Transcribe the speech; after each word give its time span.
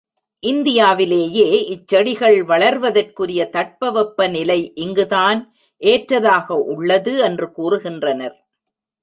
இந்தியாவிலேயே 0.43 1.49
இச்செடிகள் 1.73 2.37
வளர்வதற்குரிய 2.43 3.41
தட்ப 3.49 3.91
வெப்பநிலை 3.91 4.59
இங்கு 4.75 5.05
தான் 5.07 5.41
ஏற்றதாக 5.81 6.57
உள்ளது 6.73 7.13
என்று 7.19 7.47
கூறுகின்றனர். 7.57 8.35